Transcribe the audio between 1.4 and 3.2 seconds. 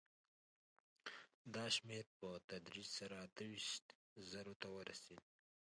دا شمېر په تدریج سره